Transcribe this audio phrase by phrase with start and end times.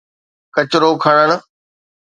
[0.55, 1.29] ڪچرو کڻڻ.